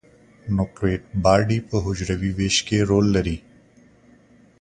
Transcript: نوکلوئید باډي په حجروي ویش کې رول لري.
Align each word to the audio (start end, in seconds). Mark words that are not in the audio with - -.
نوکلوئید 0.55 1.03
باډي 1.23 1.59
په 1.69 1.75
حجروي 1.85 2.31
ویش 2.37 2.57
کې 2.67 2.77
رول 2.89 3.05
لري. 3.15 3.37